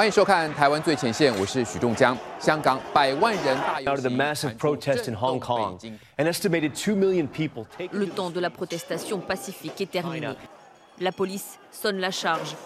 [0.00, 2.16] 欢迎收看《台湾最前线》，我是许仲江。
[2.38, 5.78] 香港百万人大游 Out of the massive protests in Hong Kong,
[6.16, 10.34] an estimated 2 million people take Le temps de la protestation pacifique est terminé.
[11.00, 12.56] La police sonne la charge.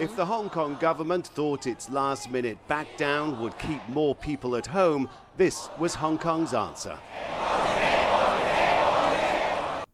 [0.00, 4.56] If the Hong Kong government thought its last minute back down would keep more people
[4.56, 5.08] at home,
[5.38, 6.96] this was Hong Kong's answer.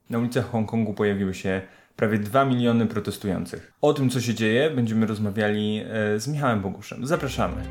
[0.09, 1.63] Na ulicach Hongkongu pojawiły się
[1.97, 3.73] prawie 2 miliony protestujących.
[3.81, 7.07] O tym, co się dzieje, będziemy rozmawiali e, z Michałem Boguszem.
[7.07, 7.63] Zapraszamy.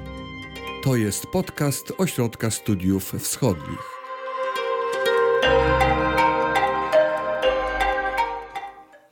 [0.83, 4.01] To jest podcast Ośrodka Studiów Wschodnich.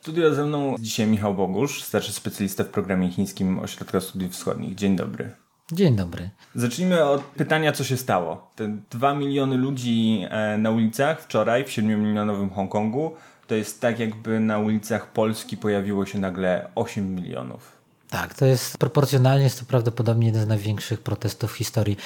[0.02, 4.76] Studio ze mną dzisiaj Michał Bogusz, starszy specjalista w programie chińskim Ośrodka Studiów Wschodnich.
[4.76, 5.32] Dzień dobry.
[5.72, 6.30] Dzień dobry.
[6.56, 8.52] Zacznijmy od pytania, co się stało.
[8.56, 13.16] Te 2 miliony ludzi e, na ulicach wczoraj w 7-milionowym Hongkongu
[13.50, 17.80] to jest tak, jakby na ulicach Polski pojawiło się nagle 8 milionów.
[18.10, 21.98] Tak, to jest proporcjonalnie jest to prawdopodobnie jeden z największych protestów w historii.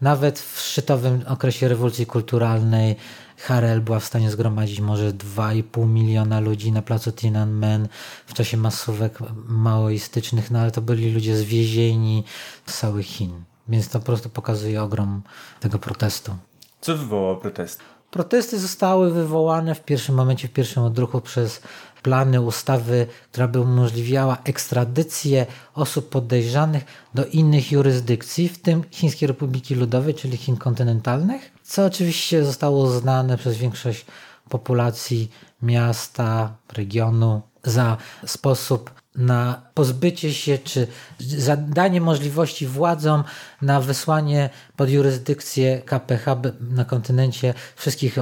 [0.00, 2.96] Nawet w szczytowym okresie rewolucji kulturalnej
[3.36, 7.88] Harel była w stanie zgromadzić może 2,5 miliona ludzi na placu Tiananmen
[8.26, 12.24] w czasie masówek maoistycznych, no ale to byli ludzie zwiezieni
[12.66, 13.44] z całych Chin.
[13.68, 15.22] Więc to po prostu pokazuje ogrom
[15.60, 16.36] tego protestu.
[16.80, 17.80] Co wywołało protest?
[18.12, 21.60] Protesty zostały wywołane w pierwszym momencie, w pierwszym odruchu przez
[22.02, 29.74] plany ustawy, która by umożliwiała ekstradycję osób podejrzanych do innych jurysdykcji, w tym Chińskiej Republiki
[29.74, 34.06] Ludowej, czyli Chin kontynentalnych, co oczywiście zostało uznane przez większość
[34.48, 35.30] populacji
[35.62, 40.86] miasta, regionu za sposób na pozbycie się, czy
[41.20, 43.24] zadanie możliwości władzom
[43.62, 46.26] na wysłanie pod jurysdykcję KPH
[46.60, 48.18] na kontynencie wszystkich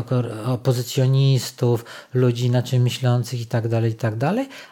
[0.46, 4.14] opozycjonistów, ludzi inaczej myślących i tak dalej, i tak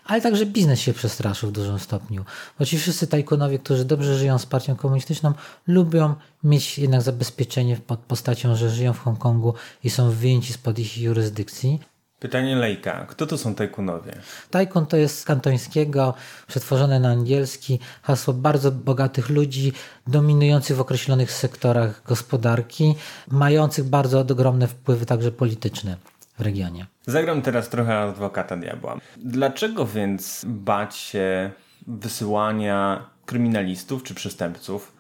[0.05, 2.25] ale także biznes się przestraszył w dużym stopniu.
[2.59, 5.33] Bo ci wszyscy tajkunowie, którzy dobrze żyją z partią komunistyczną,
[5.67, 9.55] lubią mieć jednak zabezpieczenie pod postacią, że żyją w Hongkongu
[9.85, 11.81] i są wyjęci spod ich jurysdykcji.
[12.21, 13.07] Pytanie Lejka.
[13.09, 14.13] Kto to są tajkunowie?
[14.51, 16.15] Tajkun to jest z kantońskiego,
[16.47, 19.73] przetworzone na angielski, hasło bardzo bogatych ludzi,
[20.07, 22.95] dominujących w określonych sektorach gospodarki,
[23.31, 25.97] mających bardzo ogromne wpływy także polityczne
[26.39, 26.87] w regionie.
[27.07, 28.99] Zagram teraz trochę adwokata diabła.
[29.17, 31.51] Dlaczego więc bać się
[31.87, 34.93] wysyłania kryminalistów czy przestępców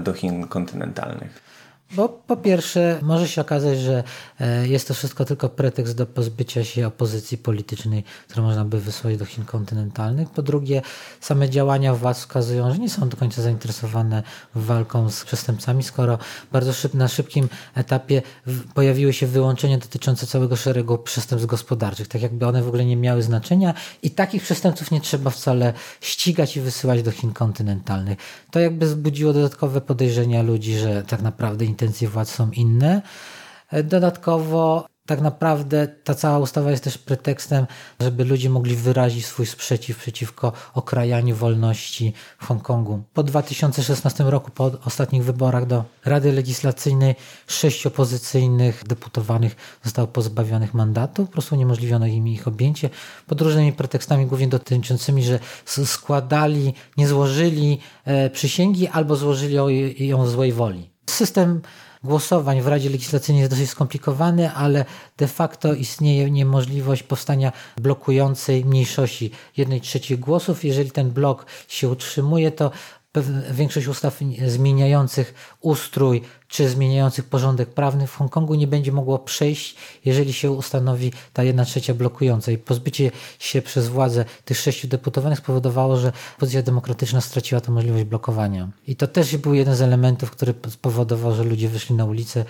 [0.00, 1.47] do Chin kontynentalnych?
[1.92, 4.04] Bo po pierwsze, może się okazać, że
[4.40, 9.16] e, jest to wszystko tylko pretekst do pozbycia się opozycji politycznej, którą można by wysłać
[9.16, 10.30] do Chin kontynentalnych.
[10.30, 10.82] Po drugie,
[11.20, 14.22] same działania władz wskazują, że nie są do końca zainteresowane
[14.54, 16.18] walką z przestępcami, skoro
[16.52, 18.22] bardzo szyb, na szybkim etapie
[18.74, 23.22] pojawiły się wyłączenia dotyczące całego szeregu przestępstw gospodarczych, tak jakby one w ogóle nie miały
[23.22, 28.18] znaczenia i takich przestępców nie trzeba wcale ścigać i wysyłać do Chin kontynentalnych.
[28.50, 33.02] To jakby wzbudziło dodatkowe podejrzenia ludzi, że tak naprawdę intencje władz są inne.
[33.70, 37.66] E, Dodatkowo tak naprawdę ta cała ustawa jest też pretekstem,
[38.00, 43.02] żeby ludzie mogli wyrazić swój sprzeciw przeciwko okrajaniu wolności w Hongkongu.
[43.14, 47.14] Po 2016 roku, po ostatnich wyborach do Rady Legislacyjnej,
[47.46, 52.90] sześć opozycyjnych deputowanych zostało pozbawionych mandatu, po prostu uniemożliwiono im ich objęcie,
[53.26, 55.38] pod różnymi pretekstami, głównie dotyczącymi, że
[55.84, 59.54] składali, nie złożyli e, przysięgi albo złożyli
[60.08, 60.97] ją- z złej woli.
[61.10, 61.60] System
[62.04, 64.84] głosowań w Radzie Legislacyjnej jest dosyć skomplikowany, ale
[65.16, 70.64] de facto istnieje niemożliwość powstania blokującej mniejszości jednej trzeciej głosów.
[70.64, 72.70] Jeżeli ten blok się utrzymuje, to
[73.50, 80.32] większość ustaw zmieniających ustrój czy zmieniających porządek prawny w Hongkongu nie będzie mogło przejść, jeżeli
[80.32, 82.52] się ustanowi ta jedna trzecia blokująca.
[82.52, 88.04] I pozbycie się przez władzę tych sześciu deputowanych spowodowało, że opozycja demokratyczna straciła tę możliwość
[88.04, 88.68] blokowania.
[88.86, 92.44] I to też był jeden z elementów, który spowodował, że ludzie wyszli na ulicę.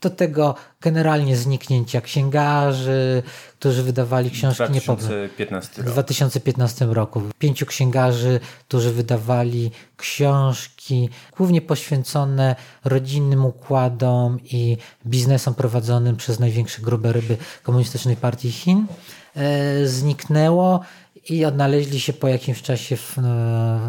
[0.00, 3.22] Do tego generalnie zniknięcia księgarzy,
[3.58, 5.28] którzy wydawali książki niepoprawne.
[5.28, 5.92] 2015 W rok.
[5.92, 7.22] 2015 roku.
[7.38, 14.76] Pięciu księgarzy, którzy wydawali książki, głównie poświęcone rodzinnym układom i
[15.06, 18.86] biznesom prowadzonym przez największe grube ryby Komunistycznej Partii Chin,
[19.36, 20.80] e, zniknęło
[21.28, 23.16] i odnaleźli się po jakimś czasie w,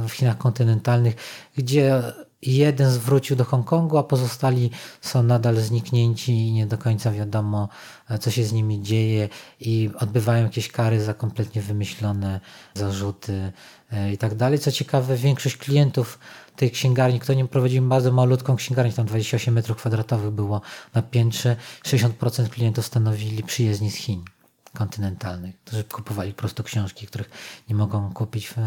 [0.07, 1.15] w Chinach kontynentalnych,
[1.57, 2.01] gdzie
[2.41, 4.69] jeden wrócił do Hongkongu, a pozostali
[5.01, 7.69] są nadal zniknięci i nie do końca wiadomo,
[8.09, 9.29] e, co się z nimi dzieje
[9.59, 12.39] i odbywają jakieś kary za kompletnie wymyślone
[12.73, 13.51] zarzuty
[13.91, 14.59] e, i tak dalej.
[14.59, 16.19] Co ciekawe, większość klientów
[16.55, 20.61] tej księgarni, kto nie prowadził bardzo malutką księgarnię, tam 28 metrów kwadratowych było
[20.93, 24.34] na piętrze, 60% klientów stanowili przyjezdni z Chin
[24.75, 27.29] kontynentalnych, którzy kupowali prosto książki, których
[27.69, 28.57] nie mogą kupić w,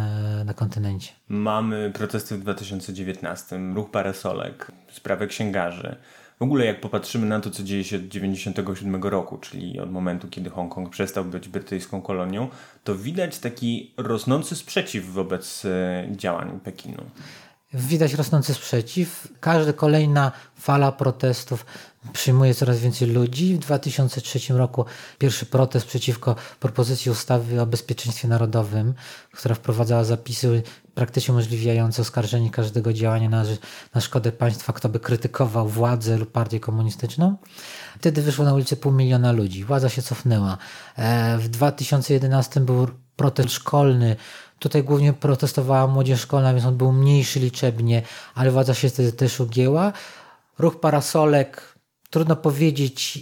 [0.45, 1.13] na kontynencie.
[1.29, 5.97] Mamy protesty w 2019, ruch parasolek, sprawę księgarzy.
[6.39, 10.29] W ogóle jak popatrzymy na to, co dzieje się od 1997 roku, czyli od momentu,
[10.29, 12.49] kiedy Hongkong przestał być brytyjską kolonią,
[12.85, 17.05] to widać taki rosnący sprzeciw wobec e, działań Pekinu.
[17.75, 19.29] Widać rosnący sprzeciw.
[19.41, 21.67] Każda kolejna fala protestów
[22.12, 23.55] przyjmuje coraz więcej ludzi.
[23.55, 24.85] W 2003 roku
[25.19, 28.94] pierwszy protest przeciwko propozycji ustawy o bezpieczeństwie narodowym,
[29.32, 30.62] która wprowadzała zapisy
[30.94, 33.44] praktycznie umożliwiające oskarżenie każdego działania na,
[33.94, 37.37] na szkodę państwa, kto by krytykował władzę lub partię komunistyczną.
[37.99, 39.64] Wtedy wyszło na ulicę pół miliona ludzi.
[39.64, 40.59] Władza się cofnęła.
[40.97, 44.17] E, w 2011 był protest szkolny.
[44.59, 48.03] Tutaj głównie protestowała młodzież szkolna, więc on był mniejszy liczebnie,
[48.35, 49.93] ale władza się wtedy też ugięła.
[50.59, 51.79] Ruch parasolek,
[52.11, 53.19] trudno powiedzieć,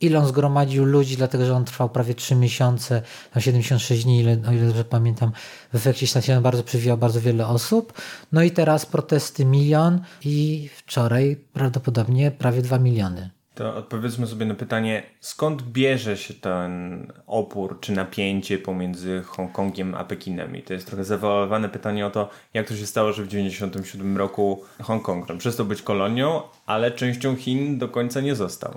[0.00, 3.02] ile on zgromadził ludzi, dlatego że on trwał prawie 3 miesiące,
[3.34, 5.32] na 76 dni, ile, o ile dobrze pamiętam.
[5.72, 7.92] W efekcie się bardzo przywijał bardzo wiele osób.
[8.32, 13.30] No i teraz protesty milion i wczoraj prawdopodobnie prawie 2 miliony.
[13.60, 20.04] To odpowiedzmy sobie na pytanie, skąd bierze się ten opór czy napięcie pomiędzy Hongkongiem a
[20.04, 20.56] Pekinem?
[20.56, 24.16] I to jest trochę zawoływane pytanie o to, jak to się stało, że w 1997
[24.16, 28.74] roku Hongkong tam przestał być kolonią, ale częścią Chin do końca nie został.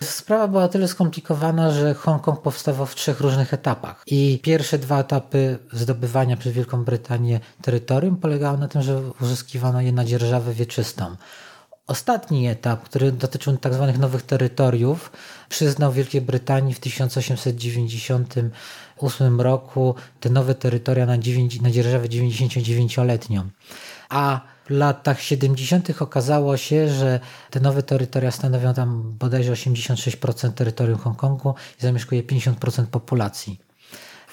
[0.00, 4.02] Sprawa była tyle skomplikowana, że Hongkong powstawał w trzech różnych etapach.
[4.06, 9.92] I pierwsze dwa etapy zdobywania przez Wielką Brytanię terytorium polegały na tym, że uzyskiwano je
[9.92, 11.16] na dzierżawę wieczystą.
[11.86, 13.86] Ostatni etap, który dotyczył tzw.
[13.86, 15.12] Tak nowych terytoriów,
[15.48, 23.48] przyznał Wielkiej Brytanii w 1898 roku te nowe terytoria na, 9, na dzierżawę 99-letnią.
[24.08, 26.02] A w latach 70.
[26.02, 27.20] okazało się, że
[27.50, 33.60] te nowe terytoria stanowią tam bodajże 86% terytorium Hongkongu i zamieszkuje 50% populacji.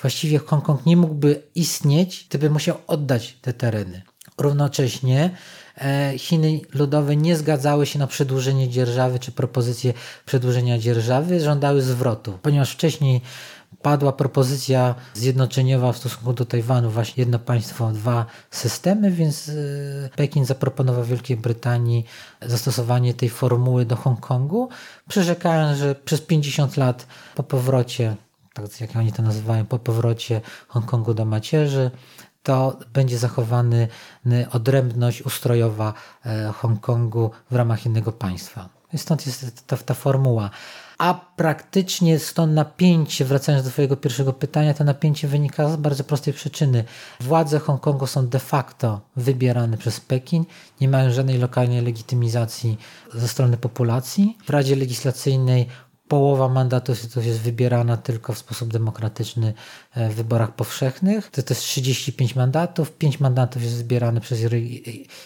[0.01, 4.01] Właściwie Hongkong nie mógłby istnieć, gdyby musiał oddać te tereny.
[4.39, 5.29] Równocześnie
[5.77, 9.93] e, Chiny ludowe nie zgadzały się na przedłużenie dzierżawy czy propozycję
[10.25, 13.21] przedłużenia dzierżawy, żądały zwrotu, ponieważ wcześniej
[13.81, 19.53] padła propozycja zjednoczeniowa w stosunku do Tajwanu, właśnie jedno państwo, dwa systemy, więc e,
[20.15, 22.05] Pekin zaproponował Wielkiej Brytanii
[22.41, 24.69] zastosowanie tej formuły do Hongkongu,
[25.09, 28.15] przyrzekając, że przez 50 lat po powrocie,
[28.53, 31.91] tak jak oni to nazywają, po powrocie Hongkongu do macierzy,
[32.43, 33.87] to będzie zachowany
[34.51, 35.93] odrębność ustrojowa
[36.25, 38.69] e, Hongkongu w ramach innego państwa.
[38.97, 40.49] Stąd jest ta, ta formuła.
[40.97, 46.33] A praktycznie stąd napięcie, wracając do Twojego pierwszego pytania, to napięcie wynika z bardzo prostej
[46.33, 46.83] przyczyny.
[47.19, 50.45] Władze Hongkongu są de facto wybierane przez Pekin,
[50.81, 52.77] nie mają żadnej lokalnej legitymizacji
[53.13, 54.37] ze strony populacji.
[54.45, 55.67] W Radzie Legislacyjnej
[56.09, 59.53] połowa mandatów jest wybierana tylko w sposób demokratyczny
[59.93, 61.31] e, w wyborach powszechnych.
[61.31, 62.91] To, to jest 35 mandatów.
[62.91, 64.39] 5 mandatów jest wybierane przez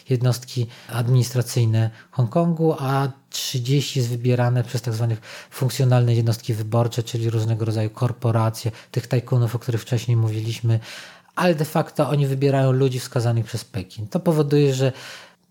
[0.10, 5.18] jednostki administracyjne Hongkongu, a 30 jest wybierane przez tak zwane
[5.50, 10.80] funkcjonalne jednostki wyborcze, czyli różnego rodzaju korporacje, tych tajkunów, o których wcześniej mówiliśmy,
[11.36, 14.08] ale de facto oni wybierają ludzi wskazanych przez Pekin.
[14.08, 14.92] To powoduje, że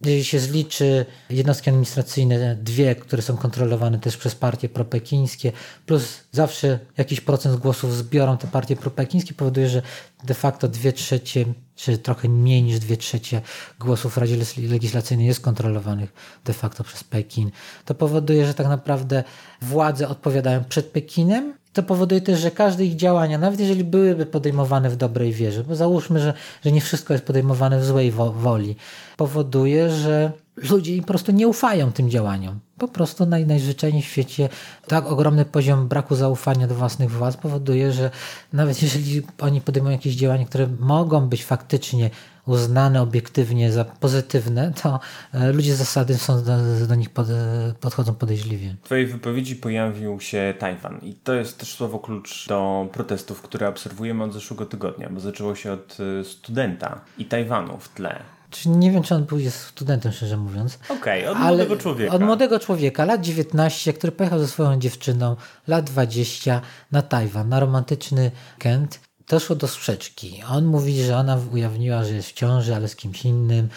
[0.05, 5.53] jeżeli się zliczy jednostki administracyjne, dwie, które są kontrolowane też przez partie propekińskie,
[5.87, 9.83] plus zawsze jakiś procent głosów zbiorą te partie propekińskie, powoduje, że
[10.25, 11.45] de facto dwie trzecie,
[11.77, 13.43] czy trochę mniej niż dwie trzecie
[13.81, 14.37] głosów w Radzie
[14.69, 16.13] Legislacyjnej jest kontrolowanych
[16.45, 17.51] de facto przez Pekin.
[17.85, 19.25] To powoduje, że tak naprawdę
[19.63, 24.91] władze odpowiadają przed Pekinem to powoduje też, że każde ich działania, nawet jeżeli byłyby podejmowane
[24.91, 28.77] w dobrej wierze, bo załóżmy, że, że nie wszystko jest podejmowane w złej wo woli,
[29.17, 30.33] powoduje, że
[30.71, 32.61] ludzie po prostu nie ufają tym działaniom.
[32.83, 34.49] Po prostu naj, najzwyczajniej w świecie
[34.87, 38.11] tak ogromny poziom braku zaufania do własnych władz powoduje, że
[38.53, 42.11] nawet jeżeli oni podejmują jakieś działania, które mogą być faktycznie
[42.47, 45.01] uznane obiektywnie za pozytywne, to
[45.33, 48.77] e, ludzie z zasady są do, do nich pod, e, podchodzą podejrzliwie.
[48.83, 53.69] W Twojej wypowiedzi pojawił się Tajwan i to jest też słowo klucz do protestów, które
[53.69, 58.23] obserwujemy od zeszłego tygodnia, bo zaczęło się od e, studenta i Tajwanu w tle.
[58.67, 60.79] Nie wiem, czy on był jest studentem, szczerze mówiąc.
[60.89, 62.15] Okej, okay, od młodego człowieka.
[62.15, 66.61] Od młodego człowieka, lat 19, który pojechał ze swoją dziewczyną, lat 20
[66.93, 70.43] na Tajwan, na romantyczny Kent doszło do sprzeczki.
[70.49, 73.69] On mówi, że ona ujawniła, że jest w ciąży, ale z kimś innym.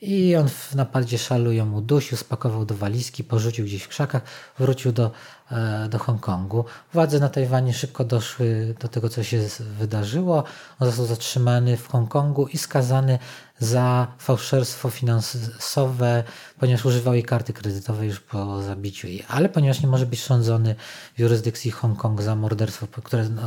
[0.00, 4.22] I on w napadzie szalu ją udusił, spakował do walizki, porzucił gdzieś w krzakach,
[4.58, 5.10] wrócił do
[5.50, 6.64] e, do Hongkongu.
[6.92, 9.40] Władze na Tajwanie szybko doszły do tego, co się
[9.78, 10.44] wydarzyło.
[10.80, 13.18] On został zatrzymany w Hongkongu i skazany
[13.58, 16.24] za fałszerstwo finansowe,
[16.58, 19.24] ponieważ używał jej karty kredytowej już po zabiciu jej.
[19.28, 20.74] Ale ponieważ nie może być sądzony
[21.16, 23.42] w jurysdykcji Hongkong za morderstwo, które no,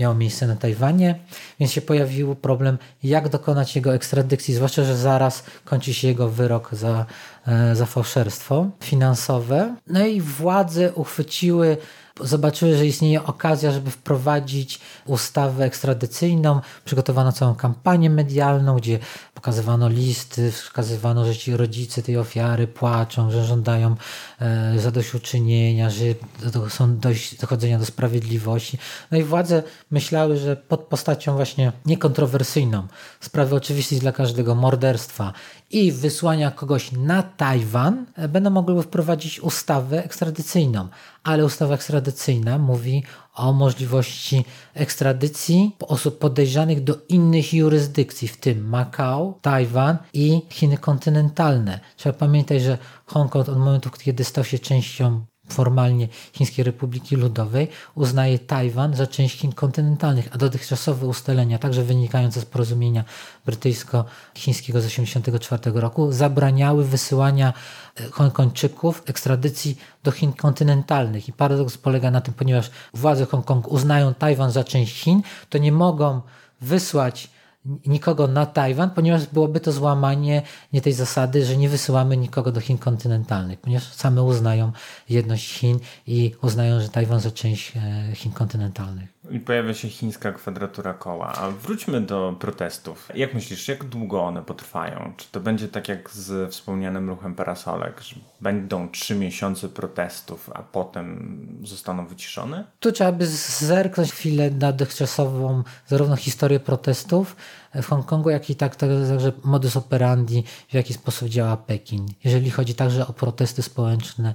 [0.00, 1.18] miało miejsce na Tajwanie,
[1.60, 6.68] więc się pojawił problem, jak dokonać jego ekstradycji, zwłaszcza, że zaraz kończy się jego wyrok
[6.72, 7.06] za,
[7.46, 9.76] e, za fałszerstwo finansowe.
[9.86, 11.76] No i władze uchwyciły
[12.20, 16.60] zobaczyły, że istnieje okazja, żeby wprowadzić ustawę ekstradycyjną.
[16.84, 18.98] Przygotowano całą kampanię medialną, gdzie
[19.34, 23.94] pokazywano listy, wskazywano, że ci rodzice tej ofiary płaczą, że żądają
[24.40, 26.04] e, zadośćuczynienia, że
[26.52, 28.78] do, są dojść, dochodzenia do sprawiedliwości.
[29.10, 32.86] No i władze myślały, że pod postacią właśnie niekontrowersyjną,
[33.20, 35.32] sprawy oczywistej dla każdego, morderstwa
[35.70, 40.88] i wysłania kogoś na Tajwan, e, będą mogły wprowadzić ustawę ekstradycyjną.
[41.22, 49.38] Ale ustawa ekstradycyjna mówi o możliwości ekstradycji osób podejrzanych do innych jurysdykcji, w tym Makao,
[49.42, 51.80] Tajwan i Chiny kontynentalne.
[51.96, 58.38] Trzeba pamiętać, że Hongkong od momentu, kiedy stał się częścią formalnie Chińskiej Republiki Ludowej uznaje
[58.38, 63.04] Tajwan za część Chin kontynentalnych, a dotychczasowe ustalenia, także wynikające z porozumienia
[63.46, 67.52] brytyjsko-chińskiego z 1984 roku, zabraniały wysyłania
[68.00, 71.28] e, Hongkończyków ekstradycji do Chin kontynentalnych.
[71.28, 75.72] I paradoks polega na tym, ponieważ władze Hongkongu uznają Tajwan za część Chin, to nie
[75.72, 76.20] mogą
[76.60, 77.30] wysłać
[77.64, 82.60] nikogo na Tajwan, ponieważ byłoby to złamanie nie tej zasady, że nie wysyłamy nikogo do
[82.60, 84.72] Chin kontynentalnych, ponieważ same uznają
[85.08, 89.08] jedność Chin i uznają, że Tajwan za część e, Chin kontynentalnych.
[89.30, 91.32] I pojawia się chińska kwadratura koła.
[91.32, 93.08] A wróćmy do protestów.
[93.14, 95.12] Jak myślisz, jak długo one potrwają?
[95.16, 100.62] Czy to będzie tak jak z wspomnianym ruchem parasolek, że będą trzy miesiące protestów, a
[100.62, 102.64] potem zostaną wyciszone?
[102.80, 107.36] Tu trzeba by zerknąć chwilę na dotychczasową zarówno historię protestów
[107.74, 112.06] w Hongkongu, jak i tak także modus operandi, w jaki sposób działa Pekin.
[112.24, 114.34] Jeżeli chodzi także o protesty społeczne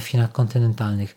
[0.00, 1.16] w Chinach kontynentalnych.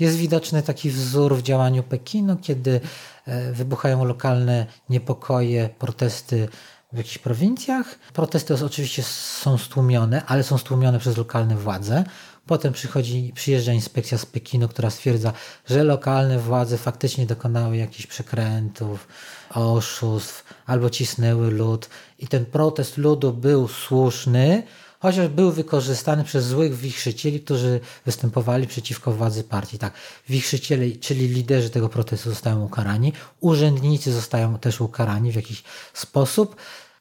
[0.00, 2.80] Jest widoczny taki wzór w działaniu Pekinu, kiedy
[3.26, 6.48] e, wybuchają lokalne niepokoje, protesty
[6.92, 7.98] w jakichś prowincjach.
[8.12, 12.04] Protesty oczywiście są stłumione, ale są stłumione przez lokalne władze.
[12.46, 15.32] Potem przychodzi, przyjeżdża inspekcja z Pekinu, która stwierdza,
[15.66, 19.08] że lokalne władze faktycznie dokonały jakichś przekrętów,
[19.50, 21.88] oszustw albo cisnęły lud.
[22.18, 24.62] I ten protest ludu był słuszny,
[25.00, 29.78] chociaż był wykorzystany przez złych wichrzycieli, którzy występowali przeciwko władzy partii.
[29.78, 29.92] Tak,
[30.28, 36.56] wichrzyciele, czyli liderzy tego protestu zostają ukarani, urzędnicy zostają też ukarani w jakiś sposób.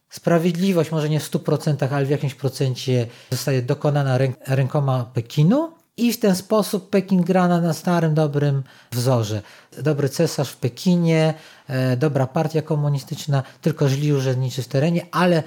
[0.10, 6.14] Sprawiedliwość, może nie w 100%, ale w jakimś procencie zostaje dokonana ręk rękoma Pekinu, i
[6.14, 9.42] w ten sposób Pekin gra na, starym, dobrym wzorze.
[9.82, 11.34] Dobry cesarz w Pekinie,
[11.68, 15.44] e, dobra partia komunistyczna, tylko źli urzędniczy w terenie, ale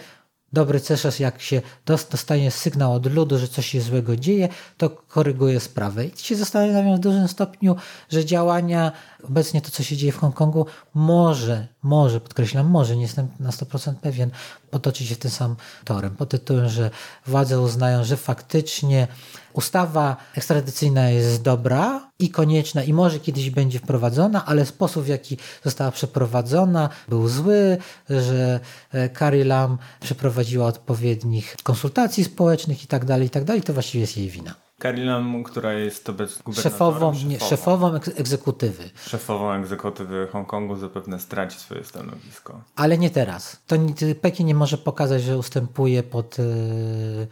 [0.52, 5.60] Dobry cesarz, jak się dostanie sygnał od ludu, że coś się złego dzieje, to koryguje
[5.60, 6.06] sprawę.
[6.06, 7.76] I się zastanawiam w dużym stopniu,
[8.08, 8.92] że działania,
[9.24, 13.94] obecnie to, co się dzieje w Hongkongu, może, może, podkreślam, może, nie jestem na 100%
[13.94, 14.30] pewien,
[14.70, 16.16] potoczy się tym samym torem.
[16.16, 16.90] Pod tytułem, że
[17.26, 19.08] władze uznają, że faktycznie
[19.52, 25.38] ustawa ekstradycyjna jest dobra i konieczna i może kiedyś będzie wprowadzona, ale sposób w jaki
[25.64, 27.78] została przeprowadzona był zły,
[28.10, 28.60] że
[28.92, 34.00] e, Carrie Lam przeprowadziła odpowiednich konsultacji społecznych i tak dalej, i tak dalej, to właściwie
[34.00, 34.67] jest jej wina.
[34.82, 37.28] Carrie Lam, która jest obecnie szefową, szefową.
[37.28, 38.90] Nie, szefową egzekutywy.
[39.06, 42.60] Szefową egzekutywy Hongkongu zapewne straci swoje stanowisko.
[42.76, 43.56] Ale nie teraz.
[43.66, 43.76] To
[44.20, 46.38] Pekin nie może pokazać, że ustępuje pod...
[46.38, 47.28] Yy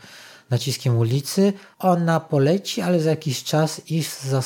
[0.51, 4.43] naciskiem ulicy, ona poleci, ale za jakiś czas i za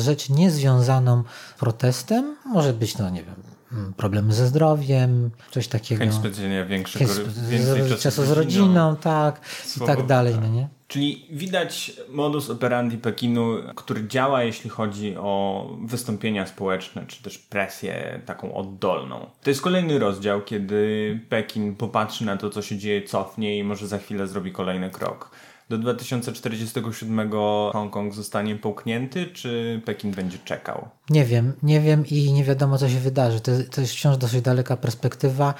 [0.00, 1.22] rzecz niezwiązaną
[1.56, 3.53] z protestem, może być, no nie wiem,
[3.96, 5.98] problemy ze zdrowiem, coś takiego.
[5.98, 7.14] Chęć spędzenia większego,
[7.48, 9.40] więcej czasu, czasu z rodziną, tak,
[9.76, 10.68] i tak dalej, no nie?
[10.88, 18.20] Czyli widać modus operandi Pekinu, który działa, jeśli chodzi o wystąpienia społeczne, czy też presję
[18.26, 19.30] taką oddolną.
[19.42, 23.86] To jest kolejny rozdział, kiedy Pekin popatrzy na to, co się dzieje, cofnie i może
[23.86, 25.30] za chwilę zrobi kolejny krok.
[25.68, 27.30] Do 2047
[27.72, 30.88] Hongkong zostanie połknięty, czy Pekin będzie czekał?
[31.10, 33.40] Nie wiem, nie wiem i nie wiadomo, co się wydarzy.
[33.40, 35.54] To, to jest wciąż dosyć daleka perspektywa,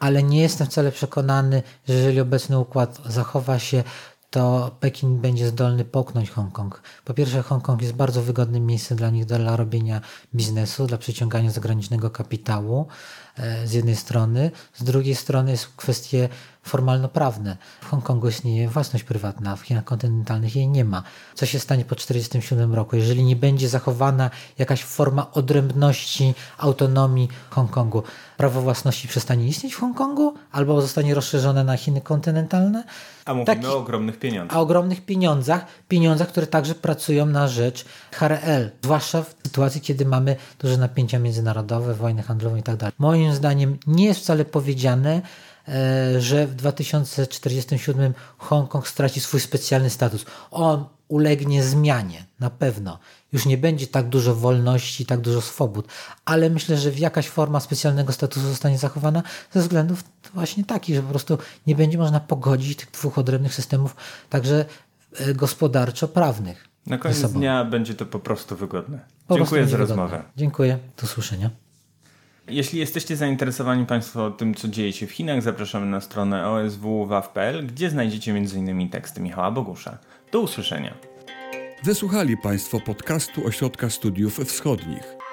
[0.00, 3.84] ale nie jestem wcale przekonany, że jeżeli obecny układ zachowa się,
[4.34, 6.82] to Pekin będzie zdolny połknąć Hongkong.
[7.04, 10.00] Po pierwsze, Hongkong jest bardzo wygodnym miejscem dla nich dla robienia
[10.34, 12.86] biznesu, dla przyciągania zagranicznego kapitału.
[13.36, 16.28] e, z jednej strony, z drugiej strony jest kwestie
[16.64, 17.56] formalno-prawne.
[17.80, 21.02] W Hongkongu istnieje własność prywatna, w Chinach kontynentalnych jej nie ma.
[21.34, 28.02] Co się stanie po 1947 roku, jeżeli nie będzie zachowana jakaś forma odrębności, autonomii Hongkongu?
[28.36, 32.84] Prawo własności przestanie istnieć w Hongkongu albo zostanie rozszerzone na Chiny kontynentalne?
[33.24, 34.56] A mówimy Taki- o ogromnych pieniądzach.
[34.56, 40.36] a ogromnych pieniądzach, pieniądzach, które także pracują na rzecz HRL, zwłaszcza w sytuacji, kiedy mamy
[40.58, 42.92] duże napięcia międzynarodowe, wojny handlowe i tak.
[42.98, 45.22] Moim zdaniem nie jest wcale powiedziane,
[46.18, 50.24] że w 2047 Hongkong straci swój specjalny status.
[50.50, 52.98] On ulegnie zmianie, na pewno.
[53.32, 55.88] Już nie będzie tak dużo wolności, tak dużo swobód,
[56.24, 60.04] ale myślę, że jakaś forma specjalnego statusu zostanie zachowana ze względów
[60.34, 63.96] właśnie takich, że po prostu nie będzie można pogodzić tych dwóch odrębnych systemów,
[64.30, 64.64] także
[65.16, 66.68] e, gospodarczo-prawnych.
[66.86, 68.98] Na koniec dnia będzie to po prostu wygodne.
[69.26, 69.86] Po Dziękuję za wygodne.
[69.86, 70.22] rozmowę.
[70.36, 70.78] Dziękuję.
[70.96, 71.50] Do usłyszenia.
[72.48, 77.90] Jeśli jesteście zainteresowani Państwo tym, co dzieje się w Chinach, zapraszamy na stronę oswwaw.pl, gdzie
[77.90, 78.88] znajdziecie m.in.
[78.88, 79.98] teksty Michała Bogusza.
[80.32, 80.94] Do usłyszenia.
[81.82, 85.23] Wysłuchali Państwo podcastu Ośrodka Studiów Wschodnich.